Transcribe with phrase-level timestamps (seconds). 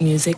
[0.00, 0.36] Music.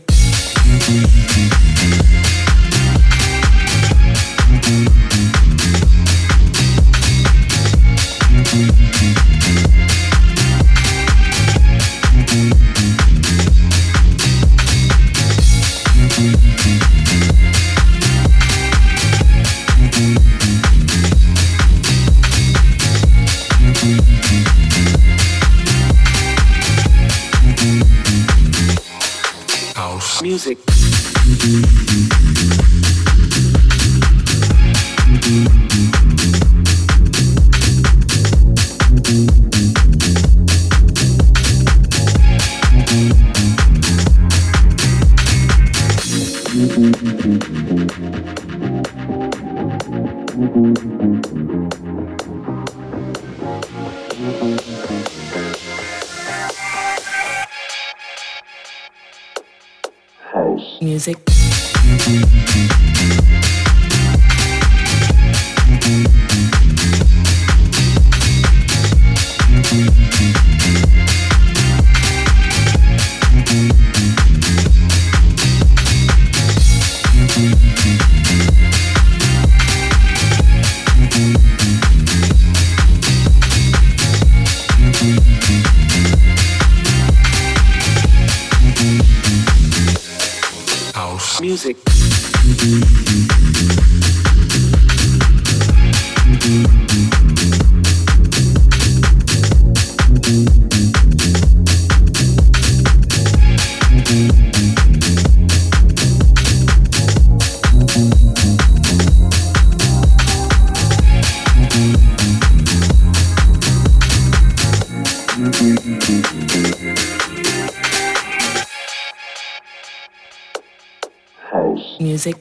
[122.11, 122.36] Music.